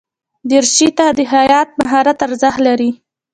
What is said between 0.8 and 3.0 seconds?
ته د خیاط مهارت ارزښت لري.